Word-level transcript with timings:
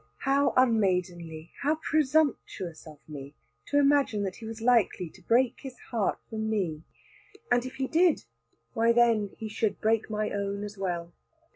How 0.17 0.53
unmaidenly, 0.57 1.51
how 1.61 1.75
presumptuous 1.75 2.87
of 2.87 2.97
me 3.07 3.35
to 3.67 3.77
imagine 3.77 4.23
that 4.23 4.37
he 4.37 4.47
was 4.47 4.59
likely 4.59 5.11
to 5.11 5.21
break 5.21 5.59
his 5.59 5.77
heart 5.91 6.17
for 6.27 6.39
me! 6.39 6.81
And 7.51 7.63
if 7.67 7.75
he 7.75 7.85
did 7.85 8.23
why 8.73 8.93
then 8.93 9.29
he 9.37 9.47
should 9.47 9.79
break 9.79 10.09
my 10.09 10.31
own 10.31 10.63
as 10.63 10.75
well. 10.75 11.13